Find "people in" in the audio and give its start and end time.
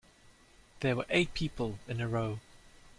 1.35-2.01